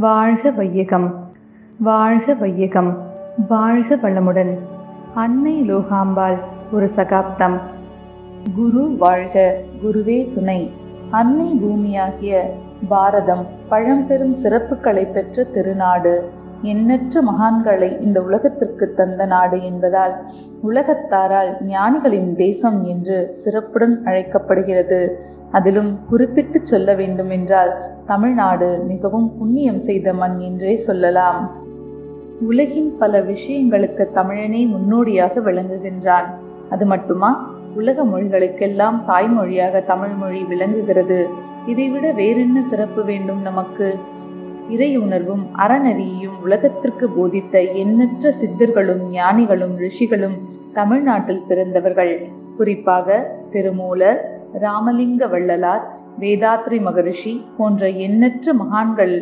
வாழ்க 0.00 0.50
வையகம் 0.50 1.30
வாழ்க 1.78 2.34
வையகம் 2.34 2.90
வாழ்க 3.48 3.96
வளமுடன். 3.96 4.58
அன்னை 5.14 5.74
லோகாம்பாள் 5.74 6.38
ஒரு 6.72 6.88
சகாப்தம். 6.88 7.60
குரு 8.54 8.96
வாழ்க 8.98 9.60
குருவே 9.82 10.32
துணை. 10.32 10.70
அன்னை 11.10 11.60
பூமியாகிய 11.62 12.40
பாரதம் 12.88 13.46
பழம்பெரும் 13.68 14.34
சிறப்புகளை 14.42 15.12
பெற்ற 15.12 15.44
திருநாடு. 15.44 16.30
எண்ணற்ற 16.62 17.22
மகான்களை 17.22 18.00
இந்த 18.00 18.22
உலகத்திற்கு 18.22 18.94
தந்த 18.94 19.26
நாடு 19.26 19.64
என்பதால் 19.64 20.14
உலகத்தாரால் 20.62 21.56
ஞானிகளின் 21.64 22.34
தேசம் 22.36 22.82
என்று 22.82 23.32
சிறப்புடன் 23.32 24.04
அழைக்கப்படுகிறது. 24.04 25.18
அதிலும் 25.50 25.98
குறிப்பிட்டு 26.08 26.60
சொல்ல 26.64 26.94
வேண்டும் 26.94 27.30
என்றால் 27.30 27.72
தமிழ்நாடு 28.06 28.84
மிகவும் 28.86 29.38
புண்ணியம் 29.38 29.80
செய்த 29.80 30.12
மண் 30.12 30.38
என்றே 30.38 30.76
சொல்லலாம். 30.76 31.50
உலகின் 32.40 32.96
பல 32.98 33.20
விஷயங்களுக்கு 33.20 34.08
தமிழனே 34.14 34.66
முன்னோடியாக 34.66 35.40
விளங்குகின்றான். 35.40 36.24
அது 36.70 36.86
மட்டுமா? 36.86 37.58
உலக 37.74 38.04
மொழிகளுக்கெல்லாம் 38.04 39.04
தாய்மொழியாக 39.08 39.84
தமிழ் 39.84 40.14
மொழி 40.18 40.44
விளங்குகிறது. 40.44 41.28
இதைவிட 41.66 42.12
வேறென்ன 42.12 42.62
சிறப்பு 42.62 43.04
வேண்டும் 43.04 43.42
நமக்கு? 43.42 43.98
இறையுணர்வும் 44.74 45.44
அறநெறியையும் 45.58 46.36
உலகத்திற்கு 46.42 47.08
போதித்த 47.08 47.62
எண்ணற்ற 47.62 48.32
சித்தர்களும் 48.40 49.02
ஞானிகளும் 49.10 49.76
ரிஷிகளும் 49.76 50.36
தமிழ்நாட்டில் 50.72 51.46
பிறந்தவர்கள். 51.48 52.14
குறிப்பாக 52.56 53.26
திருமூலர் 53.50 54.20
ராமலிங்க 54.60 55.26
வள்ளலார் 55.26 55.84
வேதாத்ரி 56.20 56.80
மகரிஷி 56.80 57.44
போன்ற 57.56 57.88
எண்ணற்ற 57.88 58.52
மகான்கள் 58.54 59.14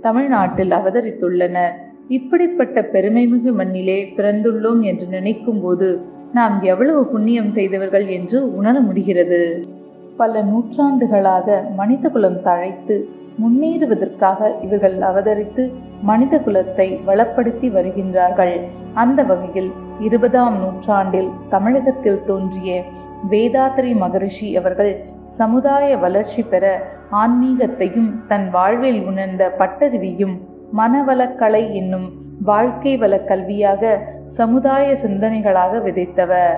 தமிழ்நாட்டில் 0.00 0.70
அவதரித்துள்ளனர். 0.70 1.74
இப்படிப்பட்ட 2.08 2.80
பெருமைமிகு 2.92 3.52
மண்ணிலே 3.52 3.98
பிறந்துள்ளோம் 4.16 4.80
என்று 4.80 5.06
நினைக்கும் 5.06 5.60
போது 5.60 5.88
நாம் 6.32 6.62
எவ்வளவு 6.62 7.06
புண்ணியம் 7.06 7.50
செய்தவர்கள் 7.50 8.06
என்று 8.06 8.56
உணர 8.56 8.80
முடிகிறது. 8.80 9.42
பல 10.16 10.42
நூற்றாண்டுகளாக 10.42 11.46
மனிதகுலம் 11.76 12.42
தழைத்து 12.42 12.96
முன்னேறுவதற்காக 13.42 14.50
இவர்கள் 14.62 14.96
அவதரித்து 14.98 15.62
மனித 16.02 16.38
குலத்தை 16.38 16.88
வளப்படுத்தி 17.06 17.68
வருகின்றார்கள். 17.70 18.60
அந்த 18.94 19.22
வகையில் 19.22 19.72
இருபதாம் 20.00 20.58
நூற்றாண்டில் 20.58 21.30
தமிழகத்தில் 21.48 22.24
தோன்றிய 22.24 22.82
வேதாத்திரி 23.30 23.96
மகரிஷி 23.96 24.56
அவர்கள் 24.56 25.04
சமுதாய 25.26 25.96
வளர்ச்சி 25.96 26.42
பெற 26.42 26.64
ஆன்மீகத்தையும் 27.10 28.10
தன் 28.26 28.50
வாழ்வில் 28.50 29.00
உணர்ந்த 29.06 29.54
பட்டறிவியும் 29.58 30.36
மனவளக்கலை 30.76 31.72
என்னும் 31.72 32.12
வாழ்க்கை 32.42 32.96
வள 32.96 33.16
கல்வியாக 33.16 33.98
சமுதாய 34.26 34.94
சிந்தனைகளாக 34.94 35.78
விதைத்தவர். 35.78 36.56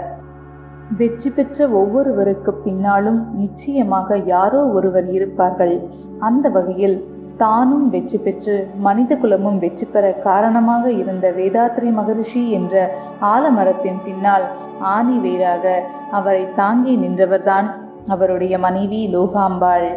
வெற்றி 0.99 1.31
பெற்ற 1.31 1.69
ஒவ்வொருவருக்கு 1.69 2.53
பின்னாலும் 2.53 3.21
நிச்சயமாக 3.35 4.17
யாரோ 4.17 4.61
ஒருவர் 4.67 5.09
இருப்பார்கள். 5.11 5.75
அந்த 6.19 6.49
வகையில் 6.49 6.97
தானும் 7.37 7.91
வெற்றி 7.91 8.19
பெற்று 8.19 8.55
மனித 8.77 9.17
குலமும் 9.17 9.59
வெற்றி 9.59 9.87
பெற 9.87 10.13
காரணமாக 10.13 10.93
இருந்த 10.93 11.31
வேதாத்ரி 11.31 11.91
மகரிஷி 11.93 12.51
என்ற 12.51 12.75
ஆலமரத்தின் 13.21 14.01
பின்னால் 14.05 14.47
ஆணி 14.81 15.19
வேராக 15.19 15.83
அவரை 16.11 16.45
தாங்கி 16.55 16.97
நின்றவர்தான் 16.97 17.69
அவருடைய 18.07 18.59
மனைவி 18.59 19.01
லோகாம்பாள். 19.15 19.89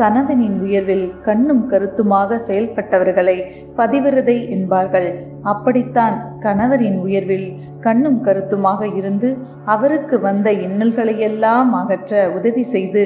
கணவனின் 0.00 0.58
உயர்வில் 0.66 1.06
கண்ணும் 1.26 1.64
கருத்துமாக 1.70 2.38
செயல்பட்டவர்களை 2.48 3.36
பதிவிரதை 3.78 4.36
என்பார்கள். 4.56 5.08
அப்படித்தான் 5.52 6.16
கணவரின் 6.44 6.98
உயர்வில் 7.06 7.48
கண்ணும் 7.80 8.20
கருத்துமாக 8.20 8.82
இருந்து 9.00 9.30
அவருக்கு 9.74 10.16
வந்த 10.20 10.48
இன்னல்களையெல்லாம் 10.66 11.72
அகற்ற 11.80 12.22
உதவி 12.38 12.64
செய்து 12.74 13.04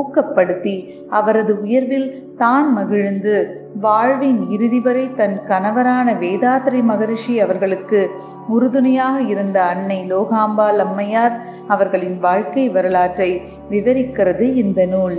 ஊக்கப்படுத்தி 0.00 0.76
அவரது 1.18 1.52
உயர்வில் 1.64 2.08
தான் 2.36 2.68
மகிழ்ந்து 2.72 3.34
வாழ்வின் 3.80 4.40
இறுதி 4.54 4.80
வரை 4.80 5.04
தன் 5.20 5.36
கணவரான 5.50 6.08
வேதாத்திரி 6.22 6.80
மகரிஷி 6.90 7.34
அவர்களுக்கு 7.44 8.00
உறுதுணையாக 8.48 9.16
இருந்த 9.32 9.58
அன்னை 9.74 10.00
லோகாம்பாள் 10.12 10.82
அம்மையார் 10.86 11.38
அவர்களின் 11.68 12.18
வாழ்க்கை 12.18 12.66
வரலாற்றை 12.70 13.30
விவரிக்கிறது 13.70 14.48
இந்த 14.54 14.82
நூல். 14.86 15.18